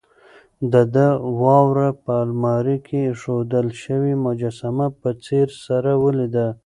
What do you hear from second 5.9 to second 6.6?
ولیده.